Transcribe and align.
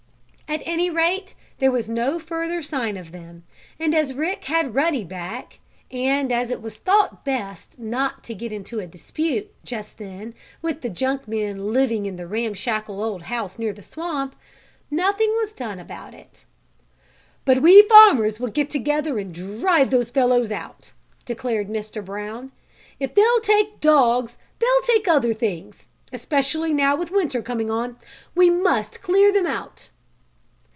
At 0.51 0.63
any 0.65 0.89
rate 0.89 1.33
there 1.59 1.71
was 1.71 1.89
no 1.89 2.19
further 2.19 2.61
sign 2.61 2.97
of 2.97 3.13
them, 3.13 3.45
and 3.79 3.95
as 3.95 4.13
Rick 4.13 4.43
had 4.43 4.75
Ruddy 4.75 5.05
back, 5.05 5.59
and 5.89 6.29
as 6.29 6.51
it 6.51 6.61
was 6.61 6.75
thought 6.75 7.23
best 7.23 7.79
not 7.79 8.21
to 8.25 8.33
get 8.33 8.51
into 8.51 8.81
a 8.81 8.85
dispute, 8.85 9.49
just 9.63 9.97
then, 9.97 10.33
with 10.61 10.81
the 10.81 10.89
junk 10.89 11.25
men 11.25 11.71
living 11.71 12.05
in 12.05 12.17
the 12.17 12.27
ramshackle 12.27 13.01
old 13.01 13.21
house 13.23 13.57
near 13.57 13.71
the 13.71 13.81
swamp, 13.81 14.35
nothing 14.91 15.29
was 15.39 15.53
done 15.53 15.79
about 15.79 16.13
it. 16.13 16.43
"But 17.45 17.61
we 17.61 17.83
farmers 17.83 18.37
will 18.37 18.49
get 18.49 18.69
together 18.69 19.17
and 19.19 19.33
drive 19.33 19.89
those 19.89 20.11
fellows 20.11 20.51
out!" 20.51 20.91
declared 21.23 21.69
Mr. 21.69 22.03
Brown. 22.03 22.51
"If 22.99 23.15
they'll 23.15 23.39
take 23.39 23.79
dogs 23.79 24.35
they'll 24.59 24.81
take 24.83 25.07
other 25.07 25.33
things, 25.33 25.87
especially 26.11 26.73
now 26.73 26.97
with 26.97 27.09
winter 27.09 27.41
coming 27.41 27.71
on. 27.71 27.95
We 28.35 28.49
must 28.49 29.01
clear 29.01 29.31
them 29.31 29.45
out!" 29.45 29.87